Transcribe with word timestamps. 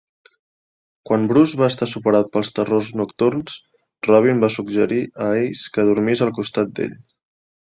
Quan 1.09 1.25
Bruce 1.31 1.59
va 1.59 1.67
estar 1.73 1.87
superat 1.91 2.31
pels 2.37 2.49
terrors 2.61 2.89
nocturns, 3.01 3.59
Robin 4.09 4.41
va 4.45 4.49
suggerir 4.57 5.01
a 5.27 5.29
Ace 5.45 5.71
que 5.77 5.89
dormís 5.91 6.25
al 6.29 6.35
costat 6.41 6.75
d'ell. 6.81 6.99